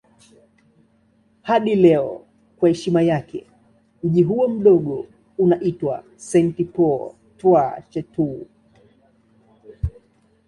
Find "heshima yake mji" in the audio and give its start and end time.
2.69-4.23